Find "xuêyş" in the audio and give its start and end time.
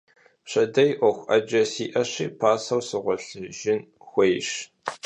4.09-4.49